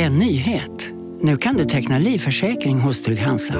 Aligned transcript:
En 0.00 0.18
nyhet. 0.18 0.90
Nu 1.20 1.36
kan 1.36 1.56
du 1.56 1.64
teckna 1.64 1.98
livförsäkring 1.98 2.80
hos 2.80 3.02
Trygg-Hansa. 3.02 3.54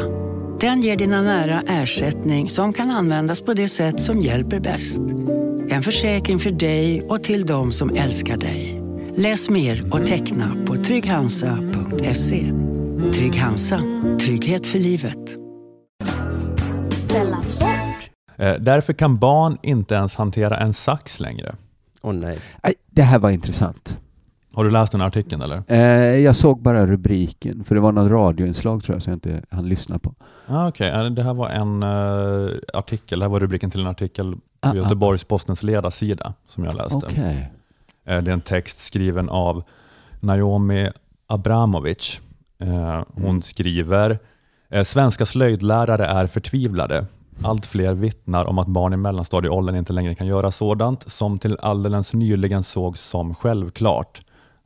Den 0.61 0.81
ger 0.81 0.97
dina 0.97 1.23
nära 1.23 1.63
ersättning 1.69 2.51
som 2.51 2.73
kan 2.73 2.91
användas 2.91 3.41
på 3.41 3.55
det 3.55 3.69
sätt 3.69 4.01
som 4.01 4.21
hjälper 4.21 4.61
bäst. 4.61 5.01
En 5.71 5.83
försäkring 5.83 6.39
för 6.39 6.51
dig 6.51 7.03
och 7.03 7.23
till 7.23 7.47
de 7.47 7.73
som 7.73 7.91
älskar 7.91 8.37
dig. 8.37 8.83
Läs 9.17 9.51
mer 9.51 9.95
och 9.95 10.07
teckna 10.07 10.57
på 10.67 10.77
trygghansa.se. 10.77 12.53
Trygg 13.15 13.37
Hansa. 13.37 13.81
Trygghet 14.21 14.67
för 14.67 14.79
livet. 14.79 15.19
Eh, 18.37 18.55
därför 18.61 18.93
kan 18.93 19.19
barn 19.19 19.59
inte 19.63 19.95
ens 19.95 20.15
hantera 20.15 20.57
en 20.57 20.75
sax 20.75 21.21
längre. 21.21 21.55
Åh 22.03 22.15
nej. 22.15 22.39
Nej, 22.63 22.75
Det 22.91 23.03
här 23.03 23.19
var 23.19 23.31
intressant. 23.31 23.97
Har 24.55 24.65
du 24.65 24.71
läst 24.71 24.93
den 24.93 25.01
här 25.01 25.09
artikeln 25.09 25.43
eller? 25.43 25.63
Eh, 25.67 25.81
jag 26.19 26.37
såg 26.37 26.63
bara 26.63 26.87
rubriken, 26.87 27.65
för 27.65 27.75
det 27.75 27.81
var 27.81 27.93
något 27.93 28.11
radioinslag 28.11 28.83
tror 28.85 28.95
jag, 28.97 29.03
så 29.03 29.11
jag 29.11 29.17
inte 29.17 29.43
hann 29.51 29.69
lyssna 29.69 29.99
på. 29.99 30.15
Ah, 30.47 30.69
Okej, 30.69 30.89
Eh, 30.91 31.05
det 31.05 31.23
här 31.23 31.35
var 31.35 31.49
en 31.49 31.83
eh, 31.83 32.51
artikel, 32.75 33.19
det 33.19 33.25
här 33.25 33.31
var 33.31 33.41
rubriken 33.41 33.71
till 33.71 33.81
en 33.81 33.87
artikel 33.87 34.33
på 34.35 34.41
Ah, 34.61 34.71
ah. 34.71 34.75
Göteborgs-Postens 34.75 35.63
ledarsida 35.63 36.35
som 36.47 36.65
jag 36.65 36.75
läste. 36.75 36.95
Okej. 36.97 37.51
Eh, 38.05 38.19
det 38.23 38.31
är 38.31 38.33
en 38.33 38.41
text 38.41 38.81
skriven 38.81 39.29
av 39.29 39.63
Naomi 40.21 40.89
Abramovic. 41.27 42.21
Eh, 42.59 43.03
hon 43.15 43.25
Mm. 43.25 43.43
skriver 43.43 44.19
eh, 44.71 44.83
Svenska 44.85 45.27
slöjdlärare 45.27 46.07
är 46.07 46.27
förtvivlade. 46.27 47.07
Allt 47.43 47.67
fler 47.67 47.95
vittnar 47.95 48.45
om 48.45 48.59
att 48.59 48.67
barn 48.67 48.93
i 48.93 48.97
mellanstadieåldern 48.97 49.77
inte 49.77 49.93
längre 49.93 50.15
kan 50.15 50.27
göra 50.27 50.51
sådant 50.51 51.13
som 51.13 51.39
till 51.39 51.57
alldeles 51.63 52.15
nyligen 52.15 52.63
sågs 52.63 53.01
som 53.01 53.35
självklart. 53.35 54.21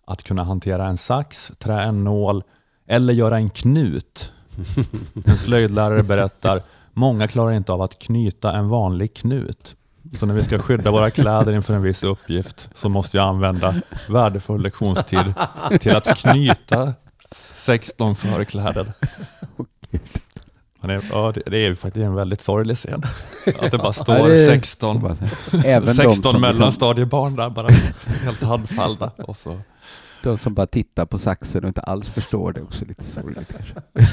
Att 0.06 0.22
kunna 0.22 0.44
hantera 0.44 0.86
en 0.86 0.96
sax, 0.96 1.52
trä 1.58 1.80
en 1.82 2.04
nål 2.04 2.42
eller 2.88 3.14
göra 3.14 3.36
en 3.36 3.50
knut. 3.50 4.32
En 5.24 5.38
slöjdlärare 5.38 6.02
berättar 6.02 6.62
Många 6.96 7.28
klarar 7.28 7.52
inte 7.52 7.72
av 7.72 7.82
att 7.82 7.98
knyta 7.98 8.52
en 8.52 8.68
vanlig 8.68 9.14
knut. 9.14 9.76
Så 10.18 10.26
när 10.26 10.34
vi 10.34 10.44
ska 10.44 10.58
skydda 10.58 10.90
våra 10.90 11.10
kläder 11.10 11.52
inför 11.52 11.74
en 11.74 11.82
viss 11.82 12.02
uppgift 12.02 12.68
så 12.74 12.88
måste 12.88 13.16
jag 13.16 13.26
använda 13.28 13.74
värdefull 14.08 14.62
lektionstid 14.62 15.34
till 15.80 15.96
att 15.96 16.18
knyta 16.18 16.94
16 17.54 18.14
förkläden. 18.16 18.92
Det, 20.80 21.02
ja, 21.10 21.32
det 21.34 21.42
det 21.46 21.56
är 21.58 21.68
ju 21.68 21.76
faktiskt 21.76 22.04
en 22.04 22.14
väldigt 22.14 22.40
sorglig 22.40 22.76
scen. 22.76 23.02
Att 23.60 23.70
det 23.70 23.78
bara 23.78 23.86
Ja, 23.86 23.92
står 23.92 24.28
det- 24.28 24.46
16, 24.46 25.16
Även 25.64 25.86
de 25.86 25.94
16 25.94 26.32
som, 26.32 26.40
mellanstadiebarn 26.40 27.36
där 27.36 27.50
bara 27.50 27.68
helt 28.24 28.42
handfallna. 28.42 29.10
Och 29.18 29.36
så. 29.36 29.58
De 30.24 30.38
som 30.38 30.54
bara 30.54 30.66
tittar 30.66 31.06
på 31.06 31.18
saxen 31.18 31.62
och 31.62 31.68
inte 31.68 31.80
alls 31.80 32.10
förstår 32.10 32.52
det 32.52 32.60
är 32.60 32.64
också 32.64 32.84
lite 32.84 33.04
sorgligt 33.04 33.48
kanske. 33.52 33.74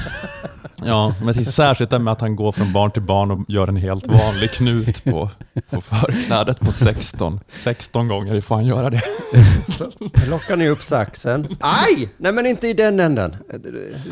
Ja, 0.84 1.14
men 1.24 1.34
särskilt 1.34 1.90
det 1.90 1.98
med 1.98 2.12
att 2.12 2.20
han 2.20 2.36
går 2.36 2.52
från 2.52 2.72
barn 2.72 2.90
till 2.90 3.02
barn 3.02 3.30
och 3.30 3.44
gör 3.48 3.68
en 3.68 3.76
helt 3.76 4.06
vanlig 4.06 4.50
knut 4.50 5.04
på, 5.04 5.30
på 5.70 5.80
förklädet 5.80 6.60
på 6.60 6.72
16. 6.72 7.40
16 7.48 8.08
gånger 8.08 8.40
får 8.40 8.54
han 8.54 8.66
göra 8.66 8.90
det. 8.90 9.02
Så 9.68 10.08
plockar 10.12 10.56
ni 10.56 10.68
upp 10.68 10.82
saxen. 10.82 11.56
Aj! 11.60 12.08
Nej 12.16 12.32
men 12.32 12.46
inte 12.46 12.68
i 12.68 12.72
den 12.72 13.00
änden. 13.00 13.36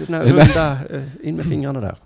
Den 0.06 0.15
här 0.15 0.22
runda, 0.22 0.72
eh, 0.72 1.28
in 1.28 1.37
med 1.37 1.44
fingrarna 1.44 1.81
där. 1.81 1.97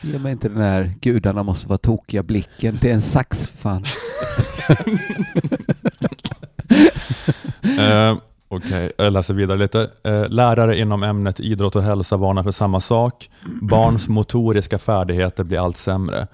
Ge 0.00 0.18
mig 0.18 0.32
inte 0.32 0.48
den 0.48 0.62
här 0.62 0.94
gudarna 1.00 1.42
måste 1.42 1.68
vara 1.68 1.78
tokiga 1.78 2.22
blicken. 2.22 2.78
Det 2.80 2.90
är 2.90 2.94
en 2.94 3.02
sax 3.02 3.46
fan. 3.58 3.84
Eh, 7.78 8.16
Okej, 8.54 8.92
jag 8.98 9.12
läser 9.12 9.34
vidare 9.34 9.58
lite. 9.58 9.90
Eh, 10.02 10.28
lärare 10.28 10.78
inom 10.78 11.02
ämnet 11.02 11.40
idrott 11.40 11.76
och 11.76 11.82
hälsa 11.82 12.16
varnar 12.16 12.42
för 12.42 12.50
samma 12.50 12.80
sak. 12.80 13.30
Barns 13.62 14.08
motoriska 14.08 14.78
färdigheter 14.78 15.44
blir 15.44 15.58
allt 15.58 15.76
sämre. 15.76 16.26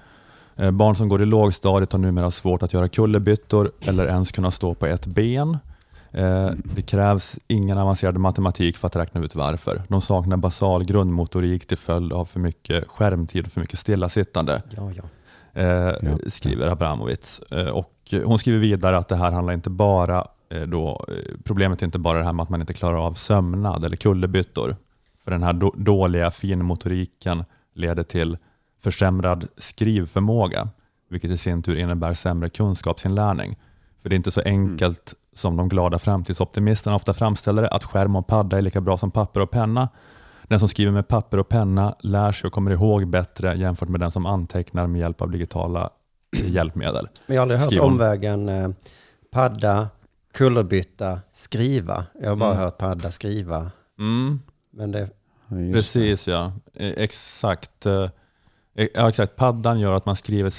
Eh, 0.55 0.71
barn 0.71 0.95
som 0.95 1.09
går 1.09 1.21
i 1.21 1.25
lågstadiet 1.25 1.91
har 1.91 1.99
numera 1.99 2.31
svårt 2.31 2.63
att 2.63 2.73
göra 2.73 2.87
kullerbyttor 2.89 3.71
eller 3.81 4.07
ens 4.07 4.31
kunna 4.31 4.51
stå 4.51 4.73
på 4.73 4.85
ett 4.85 5.05
ben. 5.05 5.57
Eh, 6.11 6.49
det 6.75 6.81
krävs 6.81 7.37
ingen 7.47 7.77
avancerad 7.77 8.17
matematik 8.17 8.77
för 8.77 8.87
att 8.87 8.95
räkna 8.95 9.21
ut 9.21 9.35
varför. 9.35 9.81
De 9.87 10.01
saknar 10.01 10.37
basal 10.37 10.83
grundmotorik 10.83 11.65
till 11.67 11.77
följd 11.77 12.13
av 12.13 12.25
för 12.25 12.39
mycket 12.39 12.87
skärmtid 12.87 13.45
och 13.45 13.51
för 13.51 13.61
mycket 13.61 13.79
stillasittande 13.79 14.61
Ja, 14.69 14.91
ja. 15.53 15.61
eh, 15.61 15.93
skriver 16.27 16.67
Abramovic. 16.67 17.41
Eh, 17.51 17.67
och 17.67 17.93
hon 18.25 18.39
skriver 18.39 18.59
vidare 18.59 18.97
att 18.97 19.07
det 19.07 19.15
här 19.15 19.31
handlar 19.31 19.53
inte 19.53 19.69
bara 19.69 20.27
då, 20.49 21.05
eh, 21.07 21.35
problemet 21.43 21.81
är 21.81 21.85
inte 21.85 21.99
bara 21.99 22.17
det 22.17 22.25
här 22.25 22.33
med 22.33 22.43
att 22.43 22.49
man 22.49 22.61
inte 22.61 22.73
klarar 22.73 23.05
av 23.05 23.13
sömnad 23.13 23.83
eller 23.83 23.95
kullerbyttor. 23.95 24.75
För 25.23 25.31
den 25.31 25.43
här 25.43 25.53
då, 25.53 25.73
dåliga 25.77 26.31
finmotoriken 26.31 27.43
leder 27.73 28.03
till 28.03 28.37
försämrad 28.81 29.47
skrivförmåga, 29.57 30.69
vilket 31.09 31.31
i 31.31 31.37
sin 31.37 31.63
tur 31.63 31.75
innebär 31.75 32.13
sämre 32.13 32.49
kunskapsinlärning. 32.49 33.57
För 34.01 34.09
det 34.09 34.13
är 34.13 34.17
inte 34.17 34.31
så 34.31 34.41
enkelt 34.41 35.13
som 35.33 35.57
de 35.57 35.69
glada 35.69 35.99
framtidsoptimisterna 35.99 36.95
ofta 36.95 37.13
framställer 37.13 37.61
det, 37.61 37.69
att 37.69 37.83
skärm 37.83 38.15
och 38.15 38.27
padda 38.27 38.57
är 38.57 38.61
lika 38.61 38.81
bra 38.81 38.97
som 38.97 39.11
papper 39.11 39.41
och 39.41 39.51
penna. 39.51 39.89
Den 40.43 40.59
som 40.59 40.69
skriver 40.69 40.91
med 40.91 41.07
papper 41.07 41.37
och 41.37 41.49
penna 41.49 41.95
lär 41.99 42.31
sig 42.31 42.47
och 42.47 42.53
kommer 42.53 42.71
ihåg 42.71 43.07
bättre 43.07 43.55
jämfört 43.55 43.89
med 43.89 43.99
den 43.99 44.11
som 44.11 44.25
antecknar 44.25 44.87
med 44.87 45.01
hjälp 45.01 45.21
av 45.21 45.31
digitala 45.31 45.89
hjälpmedel. 46.45 47.07
Men 47.25 47.35
jag 47.35 47.41
har 47.41 47.43
aldrig 47.43 47.59
hört 47.59 47.67
Skriver 47.67 47.85
omvägen 47.85 48.49
eh, 48.49 48.69
padda, 49.31 49.87
kullerbytta, 50.33 51.19
skriva. 51.33 52.05
Jag 52.21 52.29
har 52.29 52.35
bara 52.35 52.51
Mm. 52.51 52.63
hört 52.63 52.77
padda, 52.77 53.11
skriva. 53.11 53.71
Mm, 53.99 54.39
Men 54.71 54.91
det, 54.91 55.09
Ja, 55.51 55.73
precis 55.73 56.27
ja, 56.27 56.51
Eh, 56.73 56.93
exakt. 56.97 57.85
eh, 57.85 58.09
eh, 58.75 58.87
Ja, 58.93 59.09
exakt. 59.09 59.35
Paddan 59.35 59.79
gör 59.79 59.93
att 59.93 60.05
man 60.05 60.15
skriver 60.15 60.49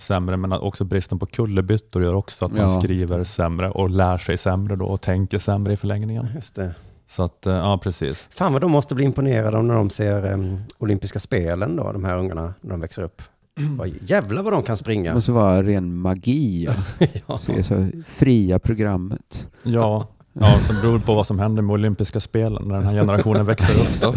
sämre, 0.00 0.36
men 0.36 0.52
att 0.52 0.60
också 0.60 0.84
bristen 0.84 1.18
på 1.18 1.26
kullerbyttor 1.26 2.02
gör 2.04 2.14
också 2.14 2.44
att 2.44 2.52
man 2.52 2.60
Ja, 2.60 2.80
skriver 2.80 3.24
sämre 3.24 3.70
och 3.70 3.90
lär 3.90 4.18
sig 4.18 4.38
sämre 4.38 4.76
då 4.76 4.84
och 4.86 5.00
tänker 5.00 5.38
sämre 5.38 5.72
i 5.72 5.76
förlängningen. 5.76 6.28
just 6.34 6.54
det. 6.54 6.74
Så 7.08 7.22
att, 7.22 7.46
eh, 7.46 7.52
ja 7.54 7.78
precis. 7.82 8.28
Fan 8.30 8.52
vad 8.52 8.62
de 8.62 8.70
måste 8.70 8.94
bli 8.94 9.04
imponerade 9.04 9.56
om 9.58 9.66
när 9.68 9.74
de 9.74 9.90
ser 9.90 10.24
em, 10.26 10.58
olympiska 10.78 11.18
spelen 11.18 11.76
då, 11.76 11.92
de 11.92 12.04
här 12.04 12.18
ungarna, 12.18 12.54
när 12.60 12.70
de 12.70 12.80
växer 12.80 13.02
upp. 13.02 13.22
Vad, 13.78 13.90
jävlar 14.06 14.42
vad 14.42 14.52
de 14.52 14.62
kan 14.62 14.72
Det 14.72 14.76
springa. 14.76 15.14
måste 15.14 15.32
vara 15.32 15.62
ren 15.62 15.96
magi. 15.96 16.64
Ja. 16.98 17.06
Ja. 17.26 17.38
Se 17.38 17.62
så 17.62 17.88
fria 18.08 18.58
programmet. 18.58 19.46
Ja, 19.62 20.08
ja 20.32 20.60
så 20.66 20.72
beror 20.72 20.98
det 20.98 21.04
på 21.04 21.14
vad 21.14 21.26
som 21.26 21.38
händer 21.38 21.62
med 21.62 21.74
olympiska 21.74 22.20
spelen 22.20 22.62
när 22.68 22.74
den 22.74 22.84
här 22.86 22.94
generationen 22.94 23.46
växer 23.46 24.06
upp. 24.06 24.16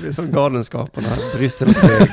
Det 0.00 0.06
är 0.06 0.12
som 0.12 0.30
Galenskaparna, 0.32 1.08
Brysselsteg. 1.36 2.10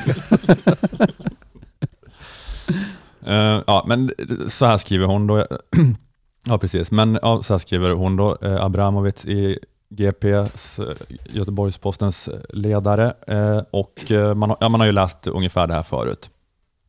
Eh, 3.26 3.60
ja, 3.66 3.84
men 3.88 4.10
så 4.48 4.66
här 4.66 4.78
skriver 4.78 5.06
hon 5.06 5.26
då. 5.26 5.46
ja, 6.46 6.58
precis. 6.58 6.90
Men 6.90 7.18
ja, 7.22 7.42
så 7.42 7.54
här 7.54 7.58
skriver 7.58 7.90
hon 7.90 8.16
då, 8.16 8.36
uh, 8.44 8.64
Abramovic 8.64 9.24
i 9.26 9.58
GPs, 9.96 10.78
uh, 10.78 10.86
Göteborgs-Postens 11.24 12.28
ledare. 12.48 13.12
Eh, 13.26 13.60
och 13.70 14.10
eh, 14.12 14.34
man, 14.34 14.50
har, 14.50 14.56
ja, 14.60 14.68
man 14.68 14.80
har 14.80 14.86
ju 14.86 14.92
läst 14.92 15.26
ungefär 15.26 15.66
det 15.66 15.74
här 15.74 15.82
förut. 15.82 16.30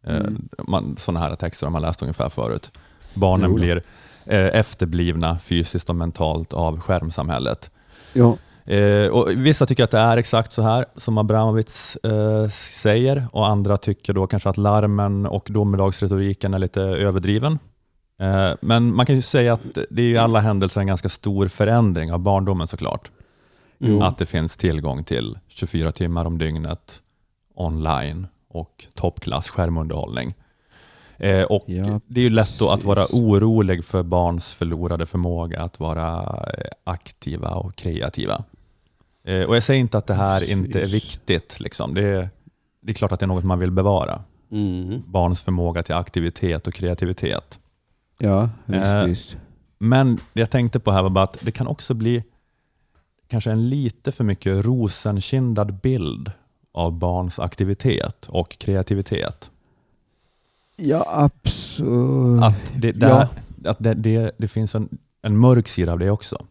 Eh, 0.07 0.15
Mm. 0.15 0.49
man, 0.67 0.95
sådana 0.99 1.19
här 1.19 1.35
texter 1.35 1.65
har 1.65 1.71
man 1.71 1.81
läst 1.81 2.01
ungefär 2.01 2.29
förut. 2.29 2.71
Barnen 3.13 3.49
Jo 3.49 3.55
blir 3.55 3.83
eh, 4.25 4.59
efterblivna 4.59 5.39
fysiskt 5.39 5.89
och 5.89 5.95
mentalt 5.95 6.53
av 6.53 6.79
skärmsamhället. 6.79 7.71
Ja. 8.13 8.37
Eh, 8.73 9.07
och 9.07 9.29
vissa 9.35 9.65
tycker 9.65 9.83
att 9.83 9.91
det 9.91 9.99
är 9.99 10.17
exakt 10.17 10.51
så 10.51 10.61
här 10.63 10.85
som 10.97 11.17
Abramovic 11.17 11.95
eh, 12.03 12.49
säger 12.81 13.27
och 13.31 13.47
andra 13.47 13.77
tycker 13.77 14.13
då 14.13 14.27
kanske 14.27 14.49
att 14.49 14.57
larmen 14.57 15.25
och 15.25 15.47
domedagsretoriken 15.49 16.53
är 16.53 16.59
lite 16.59 16.81
överdriven. 16.81 17.59
Eh, 18.19 18.51
men 18.61 18.95
man 18.95 19.05
kan 19.05 19.15
ju 19.15 19.21
säga 19.21 19.53
att 19.53 19.77
det 19.89 20.01
är 20.01 20.07
i 20.07 20.17
alla 20.17 20.39
händelser 20.39 20.81
en 20.81 20.87
ganska 20.87 21.09
stor 21.09 21.47
förändring 21.47 22.13
av 22.13 22.19
barndomen 22.19 22.67
såklart. 22.67 23.11
Jo. 23.77 24.01
Att 24.01 24.17
det 24.17 24.25
finns 24.25 24.57
tillgång 24.57 25.03
till 25.03 25.39
24 25.47 25.91
timmar 25.91 26.25
om 26.25 26.37
dygnet 26.37 27.01
online 27.55 28.27
och 28.49 28.85
toppklass 28.95 29.49
skärmunderhållning. 29.49 30.33
Eh, 31.17 31.43
och 31.43 31.63
Ja, 31.67 31.99
Det 32.07 32.19
är 32.19 32.23
ju 32.23 32.29
lätt 32.29 32.59
då 32.59 32.69
att 32.69 32.83
vara 32.83 33.05
orolig 33.11 33.85
för 33.85 34.03
barns 34.03 34.53
förlorade 34.53 35.05
förmåga 35.05 35.61
att 35.61 35.79
vara 35.79 36.19
eh, 36.57 36.69
aktiva 36.83 37.49
och 37.49 37.75
kreativa. 37.75 38.43
Eh, 39.23 39.43
och 39.43 39.55
Jag 39.55 39.63
säger 39.63 39.79
inte 39.79 39.97
att 39.97 40.07
det 40.07 40.13
här 40.13 40.49
inte 40.49 40.81
är 40.81 40.87
viktigt. 40.87 41.59
Liksom. 41.59 41.93
Det, 41.93 42.03
är, 42.03 42.29
det 42.81 42.91
är 42.91 42.93
klart 42.93 43.11
att 43.11 43.19
det 43.19 43.25
är 43.25 43.27
något 43.27 43.43
man 43.43 43.59
vill 43.59 43.71
bevara. 43.71 44.23
Mm. 44.51 45.01
Barns 45.05 45.41
förmåga 45.41 45.83
till 45.83 45.95
aktivitet 45.95 46.67
och 46.67 46.73
kreativitet. 46.73 47.59
Ja, 48.23 48.49
visst, 48.65 48.85
Eh, 48.85 49.03
visst. 49.05 49.35
Men 49.79 50.15
det 50.33 50.39
jag 50.39 50.49
tänkte 50.51 50.79
på 50.79 50.91
här 50.91 51.03
var 51.03 51.09
bara 51.09 51.23
att 51.23 51.37
det 51.41 51.51
kan 51.51 51.67
också 51.67 51.93
bli 51.93 52.23
kanske 53.27 53.51
en 53.51 53.69
lite 53.69 54.11
för 54.11 54.23
mycket 54.23 54.65
rosenkindad 54.65 55.73
bild 55.73 56.31
av 56.71 56.91
barns 56.99 57.39
aktivitet 57.39 58.25
och 58.29 58.57
kreativitet. 58.59 59.51
Ja, 60.75 61.05
absolut. 61.07 62.43
Att 62.43 62.73
det, 62.75 62.91
där, 62.91 63.27
att 63.65 63.77
det, 63.79 63.93
det, 63.93 64.31
det 64.37 64.47
finns 64.47 64.75
en, 64.75 64.89
en 65.21 65.37
mörk 65.37 65.67
sida 65.67 65.91
av 65.91 65.99
det 65.99 66.11
också. 66.11 66.45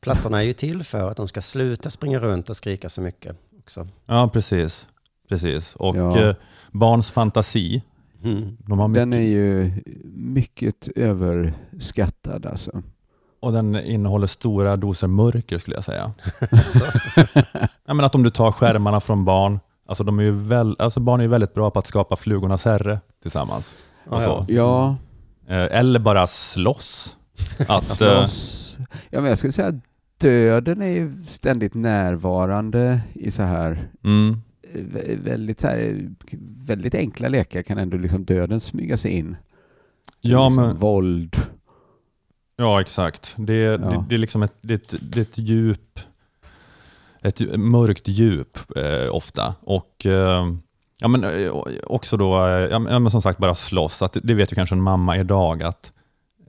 Plattorna 0.00 0.38
är 0.42 0.46
ju 0.46 0.52
till 0.52 0.84
för 0.84 1.10
att 1.10 1.16
de 1.16 1.28
ska 1.28 1.40
sluta 1.40 1.90
springa 1.90 2.18
runt 2.18 2.50
och 2.50 2.56
skrika 2.56 2.88
så 2.88 3.02
mycket 3.02 3.36
också. 3.58 3.88
Ja, 4.06 4.28
precis. 4.32 4.88
precis. 5.28 5.74
Och 5.74 5.96
Ja. 5.96 6.20
eh, 6.28 6.34
barns 6.72 7.10
fantasi, 7.10 7.82
Mm. 8.24 8.56
de 8.60 8.78
har 8.78 8.88
mycket, 8.88 9.02
Den 9.02 9.12
är 9.12 9.20
ju 9.26 9.72
mycket 10.34 10.88
överskattad 10.96 12.46
alltså. 12.46 12.82
och 13.40 13.52
den 13.52 13.74
innehåller 13.84 14.26
stora 14.26 14.76
doser 14.76 15.06
mörker 15.06 15.58
skulle 15.58 15.76
jag 15.76 15.84
säga. 15.84 16.12
Ja, 17.86 17.94
men 17.94 18.04
att 18.04 18.14
om 18.14 18.22
du 18.22 18.30
tar 18.30 18.52
skärmarna 18.52 19.00
från 19.00 19.24
barn, 19.24 19.60
alltså, 19.88 20.04
de 20.04 20.18
är 20.18 20.22
ju 20.22 20.30
väl, 20.30 20.76
alltså 20.78 21.00
barn 21.00 21.20
är 21.20 21.24
ju 21.24 21.30
väldigt 21.30 21.54
bra 21.54 21.70
på 21.70 21.78
att 21.78 21.86
skapa 21.86 22.16
flugornas 22.16 22.64
herre 22.64 23.00
tillsammans. 23.22 23.74
Så. 24.04 24.10
ja. 24.18 24.44
Ja, 24.48 24.96
Eh, 25.48 25.78
Eller 25.78 26.00
bara 26.00 26.26
slåss. 26.26 27.16
Att, 27.68 28.00
eh, 28.00 28.16
slåss. 28.26 28.76
ja 29.10 29.20
men 29.20 29.24
jag 29.28 29.38
skulle 29.38 29.52
säga 29.52 29.68
att 29.68 29.74
döden 30.20 30.82
är 30.82 30.88
ju 30.88 31.12
ständigt 31.26 31.74
närvarande 31.74 33.00
i 33.12 33.30
så 33.30 33.42
här 33.42 33.88
mm, 34.04 34.36
eh, 34.74 34.78
vä- 34.80 35.24
väldigt, 35.24 35.60
så 35.60 35.66
här, 35.66 36.08
väldigt 36.66 36.94
enkla 36.94 37.28
lekar 37.28 37.62
kan 37.62 37.78
ändå 37.78 37.96
liksom 37.96 38.24
döden 38.24 38.60
smyga 38.60 38.96
sig 38.96 39.10
in. 39.10 39.36
Ja, 40.20 40.48
liksom 40.48 40.66
men, 40.66 40.76
Våld. 40.78 41.36
ja, 42.56 42.80
exakt. 42.80 43.34
Det, 43.36 43.76
det, 43.76 43.84
Ja. 43.92 44.04
det 44.08 44.14
är 44.14 44.18
liksom 44.18 44.42
ett, 44.42 44.54
det, 44.60 44.94
det 45.12 45.20
ett 45.20 45.38
djup, 45.38 46.00
ett 47.22 47.40
mörkt 47.58 48.08
djup 48.08 48.58
eh, 48.76 49.14
ofta. 49.14 49.54
Och 49.60 50.06
eh, 50.06 50.46
ja, 51.00 51.08
men, 51.08 51.24
eh, 51.24 51.50
också 51.86 52.16
då, 52.16 52.46
eh, 52.46 52.50
ja, 52.50 52.78
men 52.78 53.04
ja, 53.04 53.10
som 53.10 53.22
sagt 53.22 53.38
bara 53.38 53.54
slåss. 53.54 54.02
Att, 54.02 54.12
det- 54.12 54.20
det 54.20 54.34
vet 54.34 54.52
ju 54.52 54.54
kanske 54.54 54.74
en 54.74 54.82
mamma 54.82 55.16
idag 55.18 55.62
att 55.62 55.92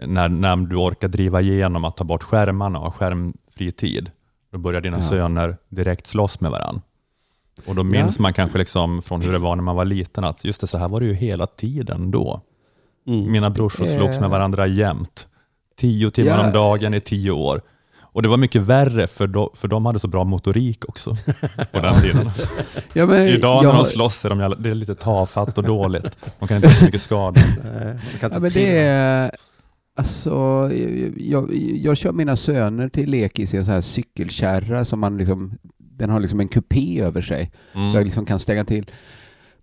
när, 0.05 0.29
när 0.29 0.55
du 0.55 0.75
orkar 0.75 1.07
driva 1.07 1.41
igenom 1.41 1.85
att 1.85 1.97
ta 1.97 2.03
bort 2.03 2.23
skärmarna 2.23 2.79
och 2.79 2.95
skärmfri 2.95 3.71
tid, 3.71 4.11
då 4.51 4.57
börjar 4.57 4.81
dina 4.81 4.97
Ja. 4.97 5.03
söner 5.09 5.57
direkt 5.69 6.07
slåss 6.07 6.39
med 6.41 6.51
varandra. 6.51 6.81
Och 7.65 7.75
då 7.75 7.83
minns 7.83 8.19
man 8.19 8.33
kanske 8.33 8.57
liksom 8.57 9.01
från 9.01 9.21
hur 9.21 9.31
det 9.31 9.39
var 9.39 9.55
när 9.55 9.63
man 9.63 9.75
var 9.75 9.85
liten, 9.85 10.23
att 10.23 10.45
just 10.45 10.61
det, 10.61 10.67
så 10.67 10.77
här 10.77 10.87
var 10.87 10.99
det 10.99 11.05
ju 11.05 11.13
hela 11.13 11.47
tiden 11.47 12.11
då. 12.11 12.41
Mm. 13.07 13.31
Mina 13.31 13.49
brorsor 13.49 13.85
slogs 13.85 14.17
med 14.19 14.25
Eh. 14.25 14.31
varandra 14.31 14.67
jämt. 14.67 15.27
Tio 15.77 16.11
timmar 16.11 16.31
Ja. 16.39 16.45
om 16.45 16.51
dagen 16.51 16.93
i 16.93 16.99
tio 16.99 17.31
år. 17.31 17.61
Och 18.01 18.21
det 18.21 18.27
var 18.29 18.37
mycket 18.37 18.61
värre 18.61 19.07
för, 19.07 19.27
de, 19.27 19.49
för 19.53 19.67
de 19.67 19.85
hade 19.85 19.99
så 19.99 20.07
bra 20.07 20.23
motorik 20.23 20.89
också 20.89 21.15
på 21.71 21.79
den 21.81 22.01
tiden. 22.01 22.25
Ja, 22.93 23.05
men 23.05 23.27
Idag 23.27 23.63
när 23.63 23.69
jag- 23.69 23.75
de 23.79 23.85
slåss 23.85 24.25
är 24.25 24.29
de, 24.29 24.39
jävla- 24.39 24.55
det 24.55 24.69
är 24.69 24.75
lite 24.75 24.95
tafatt 24.95 25.57
och 25.57 25.63
dåligt. 25.63 26.17
De 26.39 26.47
kan 26.47 26.55
inte 26.57 26.67
göra 26.67 26.77
så 26.77 26.85
mycket 26.85 27.01
skada. 27.01 27.41
Ja, 28.21 28.27
inte 28.27 28.39
men 28.39 28.49
till- 28.51 28.61
det 28.61 28.77
är, 28.77 29.31
alltså, 29.97 30.31
jag, 30.73 31.13
jag, 31.17 31.53
jag 31.83 31.97
kör 31.97 32.11
mina 32.11 32.35
söner 32.35 32.89
till 32.89 33.09
lekis 33.09 33.53
i 33.53 33.57
en 33.57 33.65
sån 33.65 33.73
här 33.73 33.81
cykelkärra 33.81 34.85
som 34.85 34.99
man 34.99 35.17
liksom, 35.17 35.57
den 35.77 36.09
har 36.09 36.19
liksom 36.19 36.39
en 36.39 36.47
kupé 36.47 37.01
över 37.01 37.21
sig. 37.21 37.51
Så 37.73 37.79
jag 37.79 37.89
Mm. 37.89 38.03
liksom 38.05 38.25
kan 38.25 38.39
stänga 38.39 38.65
till. 38.65 38.91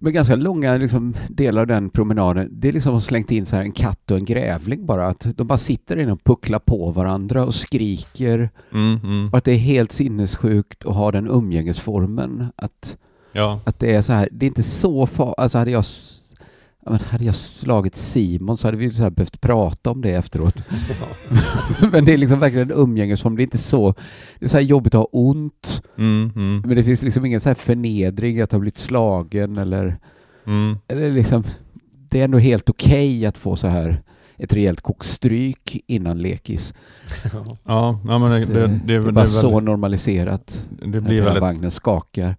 Men 0.03 0.13
ganska 0.13 0.37
långa 0.37 0.77
liksom, 0.77 1.17
delar 1.29 1.61
av 1.61 1.67
den 1.67 1.91
promenaden, 1.91 2.49
det 2.53 2.69
är 2.69 2.73
liksom 2.73 3.01
slängt 3.01 3.31
in 3.31 3.47
så 3.47 3.57
här 3.57 3.63
en 3.63 3.73
katt 3.73 4.11
och 4.11 4.17
en 4.17 4.25
grävling 4.25 4.87
bara. 4.87 5.07
Att 5.07 5.27
de 5.37 5.47
bara 5.47 5.59
sitter 5.59 5.97
inne 5.97 6.13
och 6.13 6.25
pucklar 6.25 6.59
på 6.59 6.91
varandra 6.91 7.45
och 7.45 7.55
skriker. 7.55 8.51
Mm, 8.73 9.01
mm. 9.05 9.29
Och 9.29 9.39
att 9.39 9.45
det 9.45 9.53
är 9.53 9.57
helt 9.57 9.93
sinnessjukt 9.93 10.87
att 10.87 10.95
ha 10.95 11.13
den 11.13 11.29
umgängesformen. 11.29 12.47
Att, 12.57 12.97
Ja, 13.33 13.61
att 13.65 13.79
det 13.79 13.95
är 13.95 14.03
så 14.03 14.13
här, 14.13 14.29
det 14.33 14.47
är 14.47 14.49
inte 14.49 14.63
så 14.63 15.07
farligt. 15.07 15.35
Alltså 15.39 15.59
hade 15.59 15.71
jag, 15.71 15.85
men 16.87 17.01
hade 17.01 17.25
jag 17.25 17.35
slagit 17.35 17.97
Simon 17.97 18.57
så 18.57 18.67
hade 18.67 18.77
vi 18.77 18.93
så 18.93 19.11
behövt 19.11 19.41
prata 19.41 19.91
om 19.91 20.01
det 20.03 20.11
efteråt. 20.11 20.63
men 21.93 22.05
det 22.05 22.13
är 22.13 22.17
liksom 22.17 22.41
verkligen 22.41 22.71
en 22.71 22.77
umgängesform. 22.77 23.37
Det 23.37 23.43
är 23.43 23.45
inte 23.45 23.59
så, 23.59 23.95
det 24.39 24.45
är 24.45 24.49
så 24.49 24.57
här 24.57 24.65
jobbigt 24.65 24.95
att 24.95 24.99
ha 24.99 25.09
ont. 25.13 25.83
mm, 25.99 26.33
mm, 26.37 26.63
Men 26.67 26.77
det 26.77 26.85
finns 26.85 27.03
liksom 27.03 27.25
ingen 27.25 27.41
så 27.41 27.49
här 27.49 27.55
förnedring 27.55 28.41
att 28.41 28.53
ha 28.53 28.59
blivit 28.59 28.79
slagen 28.79 29.59
eller, 29.59 29.99
mm. 30.47 30.77
eller 30.89 31.11
liksom, 31.11 31.45
det 32.09 32.21
är 32.21 32.25
ändå 32.25 32.39
helt 32.39 32.71
okej 32.71 33.27
att 33.27 33.39
få 33.39 33.57
så 33.57 33.67
här 33.67 34.03
ett 34.37 34.53
rejält 34.53 34.81
kokstryk 34.81 35.85
innan 35.87 36.19
lekis. 36.19 36.75
Ja, 37.65 38.01
ja, 38.09 38.19
men 38.19 38.31
det, 38.31 38.39
Det, 38.39 38.47
det, 38.47 38.67
det, 38.67 38.79
det 38.85 38.95
är 38.95 39.13
bara 39.13 39.27
så 39.27 39.61
normaliserat. 39.61 40.65
det 40.71 41.01
blir 41.01 41.23
väldigt 41.23 41.43
vagnen 41.43 41.71
skakar. 41.71 42.37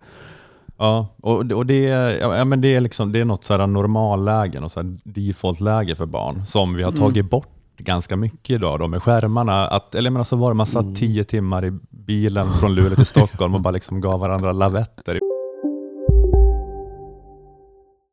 Ja, 0.78 1.08
och, 1.22 1.52
och 1.52 1.66
det, 1.66 1.80
ja, 2.22 2.46
men 2.46 2.62
det, 2.62 2.76
är 2.76 2.82
liksom, 2.82 3.12
det 3.12 3.20
är 3.20 3.26
något 3.26 3.44
så 3.44 3.58
här 3.58 3.68
normalläge, 3.68 4.60
något 4.60 4.72
så 4.72 4.80
här 4.82 4.98
default-läge 5.04 5.96
för 5.96 6.06
barn 6.06 6.46
som 6.46 6.74
vi 6.76 6.84
har 6.84 6.92
Mm. 6.92 7.02
tagit 7.02 7.30
bort 7.30 7.48
ganska 7.78 8.16
mycket 8.18 8.50
idag 8.56 8.80
då, 8.80 8.88
med 8.88 9.04
skärmarna. 9.04 9.68
Att, 9.68 9.96
eller 9.96 10.10
menar, 10.10 10.24
så 10.24 10.36
var 10.36 10.50
det 10.50 10.54
man 10.56 10.66
satt 10.68 10.84
Mm. 10.84 10.96
tio 10.96 11.24
timmar 11.24 11.66
i 11.66 11.72
bilen 11.90 12.54
från 12.54 12.76
Luleå 12.76 12.96
till 12.96 13.06
Stockholm 13.06 13.56
och 13.56 13.62
bara 13.62 13.72
liksom 13.72 14.02
gav 14.02 14.20
varandra 14.20 14.52
lavetter. 14.52 15.20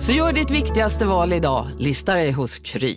Så 0.00 0.12
gör 0.12 0.32
ditt 0.32 0.50
viktigaste 0.50 1.06
val 1.06 1.32
idag, 1.32 1.66
lista 1.78 2.14
dig 2.14 2.32
hos 2.32 2.58
Kry. 2.58 2.96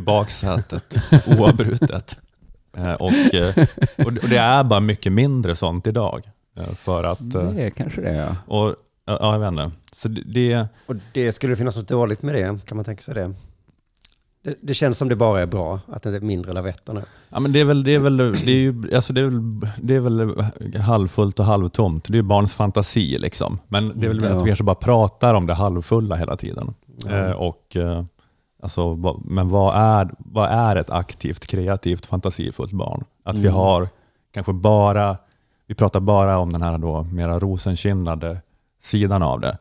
Baksätet, 0.00 0.94
oavbrutet. 1.26 2.16
Eh, 2.76 2.92
och, 2.94 3.34
eh, 3.34 3.66
och 3.98 4.04
och 4.06 4.28
det 4.28 4.36
är 4.36 4.64
bara 4.64 4.80
mycket 4.80 5.12
mindre 5.12 5.56
sånt 5.56 5.86
idag. 5.86 6.22
eh, 6.58 6.74
För 6.74 7.04
att, 7.04 7.18
Det 7.30 7.62
är 7.62 7.70
kanske 7.70 8.00
det 8.00 8.14
ja. 8.14 8.36
och, 8.46 8.74
ja, 9.04 9.32
jag 9.32 9.38
vet 9.38 9.48
inte. 9.48 9.70
Så 9.92 10.08
det, 10.08 10.22
det, 10.26 10.68
Och 10.86 10.94
det 11.12 11.32
skulle 11.32 11.52
det 11.52 11.56
finnas 11.56 11.76
något 11.76 11.88
dåligt 11.88 12.22
med 12.22 12.34
det? 12.34 12.58
Kan 12.66 12.76
man 12.76 12.84
tänka 12.84 13.02
sig 13.02 13.14
det? 13.14 13.34
Det, 14.44 14.54
det 14.60 14.74
känns 14.74 14.98
som 14.98 15.08
det 15.08 15.16
bara 15.16 15.40
är 15.40 15.46
bra, 15.46 15.80
att 15.92 16.02
det 16.02 16.16
är 16.16 16.20
mindre 16.20 16.52
lavetter 16.52 16.92
nu. 16.92 17.02
Ja, 17.28 17.40
men 17.40 17.52
det 17.52 17.60
är 17.60 17.64
väl, 17.64 17.84
det 17.84 17.94
är 17.94 17.98
väl, 17.98 18.16
det 18.16 18.50
är 18.50 18.56
ju, 18.56 18.94
alltså 18.94 19.12
det 19.12 19.20
är 19.20 19.24
väl, 19.24 19.60
det 19.82 19.94
är 19.96 20.00
väl 20.00 20.44
halvfullt 20.80 21.38
och 21.38 21.44
halvtomt. 21.46 22.04
Det 22.04 22.12
är 22.12 22.16
ju 22.16 22.22
barns 22.22 22.54
fantasi 22.54 23.18
liksom. 23.18 23.58
Men 23.68 23.92
det 24.00 24.06
är 24.06 24.08
väl 24.08 24.22
Ja. 24.22 24.36
att 24.36 24.42
vi 24.42 24.46
kanske 24.46 24.64
bara 24.64 24.74
pratar 24.74 25.34
om 25.34 25.46
det 25.46 25.54
halvfulla 25.54 26.16
hela 26.16 26.36
tiden. 26.36 26.74
Ja. 27.06 27.10
Eh, 27.10 27.30
och, 27.32 27.76
eh, 27.76 28.04
alltså, 28.62 28.96
men 29.24 29.48
vad 29.48 29.76
är, 29.76 30.10
vad 30.18 30.48
är 30.50 30.76
ett 30.76 30.90
aktivt, 30.90 31.46
kreativt, 31.46 32.06
fantasifullt 32.06 32.72
barn? 32.72 33.04
Att 33.24 33.38
vi 33.38 33.48
Mm. 33.48 33.54
har 33.54 33.88
kanske 34.34 34.52
bara, 34.52 35.16
vi 35.66 35.74
pratar 35.74 36.00
bara 36.00 36.38
om 36.38 36.52
den 36.52 36.62
här 36.62 36.78
då 36.78 37.02
mera 37.02 37.38
rosenkindade 37.38 38.38
sidan 38.82 39.22
av 39.22 39.40
det. 39.40 39.58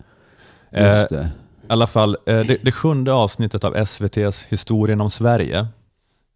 Eh. 0.71 1.25
I 1.63 1.65
alla 1.74 1.88
fall, 1.88 2.17
eh, 2.25 2.39
det, 2.39 2.58
det 2.63 2.72
sjunde 2.72 3.13
avsnittet 3.13 3.63
av 3.63 3.75
SVTs 3.75 4.43
Historien 4.50 5.01
om 5.01 5.10
Sverige 5.10 5.67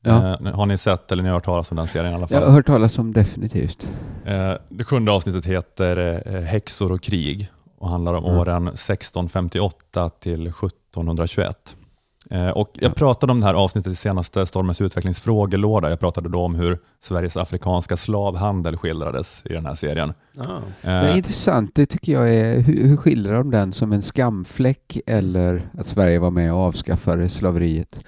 Ja. 0.04 0.38
Eh, 0.42 0.54
har 0.54 0.66
ni 0.66 0.78
sett 0.78 1.12
eller 1.12 1.24
ni 1.24 1.30
har 1.30 1.34
hört 1.36 1.46
talas 1.46 1.72
om 1.72 1.78
den 1.78 1.88
serien 1.88 2.12
i 2.12 2.16
alla 2.16 2.28
fall? 2.28 2.38
Jag 2.40 2.46
har 2.48 2.54
hört 2.54 2.66
talas 2.68 2.98
om 2.98 3.14
definitivt. 3.14 3.88
Eh, 4.26 4.54
det 4.70 4.84
sjunde 4.84 5.12
avsnittet 5.12 5.46
heter 5.46 6.22
eh, 6.26 6.42
Häxor 6.42 6.92
och 6.92 7.02
krig 7.02 7.48
och 7.78 7.90
handlar 7.90 8.14
om 8.14 8.24
Mm. 8.26 8.38
åren 8.38 8.68
1658 8.68 10.10
till 10.10 10.48
1721. 10.48 11.76
Eh, 12.32 12.50
och 12.50 12.70
jag 12.74 12.90
Ja. 12.90 12.94
pratade 12.94 13.32
om 13.32 13.40
det 13.40 13.46
här 13.46 13.54
avsnittet 13.54 13.94
i 13.94 13.96
senaste 13.96 14.46
Stormens 14.46 14.82
utvecklings 14.82 15.20
frågelåda. 15.20 15.90
Jag 15.90 16.00
pratade 16.00 16.30
då 16.30 16.40
om 16.42 16.56
hur 16.56 16.78
Sveriges 17.04 17.38
afrikanska 17.38 17.98
slavhandel 17.98 18.78
skildrades 18.78 19.42
i 19.46 19.54
den 19.54 19.66
här 19.66 19.76
serien. 19.76 20.14
Ah. 20.38 20.44
Det 20.82 20.90
är 20.90 21.10
Eh, 21.10 21.18
intressant, 21.18 21.72
det 21.76 21.86
tycker 21.86 22.12
jag 22.14 22.34
är, 22.34 22.60
hur, 22.60 22.88
hur 22.88 22.98
skildrar 22.98 23.34
de 23.34 23.52
den 23.52 23.72
som 23.74 23.92
en 23.94 24.02
skamfläck 24.02 24.98
eller 25.06 25.70
att 25.78 25.88
Sverige 25.88 26.20
var 26.20 26.32
med 26.32 26.54
och 26.54 26.60
avskaffade 26.60 27.30
slaveriet? 27.30 28.00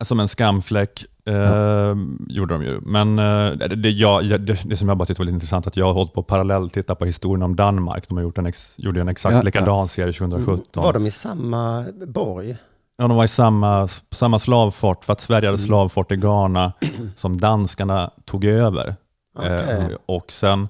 som 0.00 0.20
en 0.20 0.28
skamfläck 0.28 1.04
eh, 1.24 1.94
gjorde 2.28 2.54
de 2.54 2.62
ju. 2.62 2.80
Men 2.82 3.18
eh, 3.18 3.50
det, 3.50 3.66
det, 3.76 3.90
jag, 3.90 4.24
det, 4.40 4.58
det 4.64 4.76
som 4.76 4.88
jag 4.88 4.96
bara 4.98 5.06
tyckte 5.06 5.20
var 5.20 5.24
lite 5.24 5.34
intressant 5.34 5.66
att 5.66 5.76
jag 5.76 5.86
har 5.86 5.92
hållit 5.92 6.12
på 6.12 6.22
parallellt 6.22 6.72
titta 6.74 6.94
på 6.94 7.04
historien 7.04 7.42
om 7.42 7.56
Danmark. 7.56 8.08
De 8.08 8.16
har 8.16 8.22
gjort 8.24 8.38
en, 8.38 8.46
ex, 8.46 8.74
gjorde 8.76 9.00
en 9.00 9.08
exakt 9.08 9.34
Ja, 9.34 9.42
likadan 9.42 9.88
serie 9.88 10.12
2017. 10.12 10.82
Var 10.82 10.92
de 10.92 11.06
i 11.06 11.10
samma 11.10 11.84
borg? 12.06 12.56
Ja, 13.00 13.08
de 13.08 13.16
var 13.16 13.24
i 13.24 13.28
samma, 13.28 13.88
samma 14.10 14.38
slavfort, 14.38 15.04
för 15.04 15.12
att 15.12 15.20
Sverige 15.20 15.48
hade 15.48 15.58
Mm. 15.58 15.66
slavfort 15.66 16.12
i 16.12 16.16
Ghana 16.16 16.72
som 17.16 17.36
danskarna 17.36 18.10
tog 18.24 18.44
över. 18.44 18.96
Okej. 19.38 19.50
Eh, 19.68 19.86
och 20.06 20.32
sen... 20.32 20.68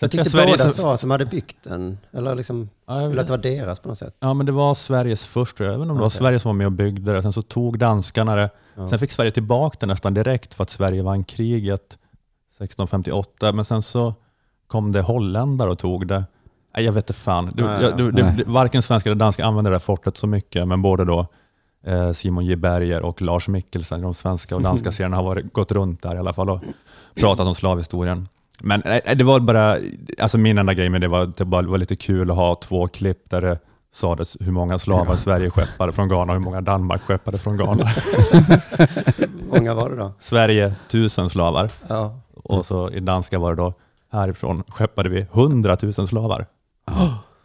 Jag 0.00 0.10
tyckte 0.10 0.30
Sverige- 0.30 0.56
båda 0.58 0.68
sa 0.68 0.94
att 0.94 1.00
de 1.00 1.10
hade 1.10 1.24
byggt 1.26 1.56
den, 1.62 1.98
eller 2.12 2.34
liksom, 2.34 2.68
eller 2.88 3.06
att 3.08 3.14
vet- 3.16 3.26
det 3.26 3.30
var 3.30 3.38
deras 3.38 3.80
på 3.80 3.88
något 3.88 3.98
sätt. 3.98 4.16
Ja, 4.20 4.34
men 4.34 4.46
det 4.46 4.52
var 4.52 4.74
Sveriges 4.74 5.26
först, 5.26 5.60
jag. 5.60 5.68
även 5.74 5.80
om 5.90 5.96
det 5.96 6.00
var 6.00 6.06
Okej. 6.08 6.18
Sverige 6.18 6.38
som 6.40 6.48
var 6.48 6.54
med 6.54 6.66
och 6.66 6.72
byggde 6.72 7.12
det. 7.12 7.22
Sen 7.22 7.32
så 7.32 7.42
tog 7.42 7.78
danskarna 7.78 8.34
det. 8.36 8.50
Ja. 8.74 8.88
Sen 8.88 8.98
fick 8.98 9.12
Sverige 9.12 9.30
tillbaka 9.30 9.76
det 9.80 9.86
nästan 9.86 10.14
direkt 10.14 10.54
för 10.54 10.62
att 10.62 10.70
Sverige 10.70 11.02
vann 11.02 11.24
kriget 11.24 11.98
1658. 12.58 13.52
Men 13.52 13.64
sen 13.64 13.82
så 13.82 14.14
kom 14.66 14.92
det 14.92 15.00
holländare 15.02 15.70
och 15.70 15.78
tog 15.78 16.06
det. 16.06 16.24
Nej, 16.76 16.84
jag 16.84 16.92
vet 16.92 17.04
inte 17.10 17.20
fan. 17.20 17.52
Nej, 17.56 17.82
jag- 17.82 18.14
nej. 18.14 18.34
det, 18.36 18.44
varken 18.46 18.82
svenska 18.82 19.08
eller 19.10 19.18
danska 19.18 19.44
använde 19.44 19.70
det 19.70 19.74
här 19.74 19.78
fortet 19.80 20.16
så 20.16 20.26
mycket, 20.26 20.68
men 20.68 20.82
både 20.82 21.04
då 21.04 21.26
Simon 22.14 22.44
J. 22.46 22.56
Berger 22.56 23.02
och 23.02 23.22
Lars 23.22 23.48
Mikkelsen 23.48 24.00
i 24.00 24.02
de 24.02 24.14
svenska 24.14 24.56
och 24.56 24.62
danska 24.62 24.92
serierna 24.92 25.16
har 25.16 25.24
varit, 25.24 25.52
gått 25.52 25.72
runt 25.72 26.02
där 26.02 26.14
i 26.14 26.18
alla 26.18 26.32
fall 26.32 26.50
och 26.50 26.60
pratat 27.14 27.46
om 27.46 27.54
slavhistorien. 27.54 28.28
Men 28.60 28.82
nej, 28.84 29.02
det 29.16 29.24
var 29.24 29.40
bara, 29.40 29.76
alltså 30.18 30.38
min 30.38 30.58
enda 30.58 30.74
grej 30.74 30.88
med 30.90 31.00
det 31.00 31.08
var 31.08 31.22
att 31.22 31.36
det 31.36 31.44
var 31.44 31.78
lite 31.78 31.96
kul 31.96 32.30
att 32.30 32.36
ha 32.36 32.54
två 32.54 32.88
klipp 32.88 33.30
där 33.30 33.40
det 33.40 33.58
sades 33.94 34.36
hur 34.40 34.52
många 34.52 34.78
slavar 34.78 35.16
Sverige 35.16 35.50
skeppade 35.50 35.92
från 35.92 36.08
Ghana 36.08 36.32
och 36.32 36.38
hur 36.38 36.44
många 36.44 36.60
Danmark 36.60 37.02
skeppade 37.02 37.38
från 37.38 37.56
Ghana. 37.56 37.84
många 39.50 39.74
var 39.74 39.90
det 39.90 39.96
då? 39.96 40.12
Sverige 40.20 40.74
tusen 40.90 41.30
slavar 41.30 41.70
Ja. 41.88 42.20
och 42.34 42.66
så 42.66 42.90
i 42.90 43.00
danska 43.00 43.38
var 43.38 43.50
det 43.50 43.62
då 43.62 43.74
härifrån 44.12 44.62
skeppade 44.68 45.08
vi 45.08 45.26
hundratusen 45.32 46.06
slavar. 46.06 46.46